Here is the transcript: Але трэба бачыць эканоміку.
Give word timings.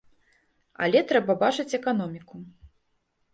Але 0.85 0.99
трэба 1.11 1.35
бачыць 1.43 1.75
эканоміку. 1.79 2.35